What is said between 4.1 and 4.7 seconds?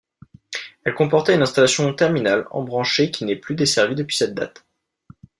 cette date.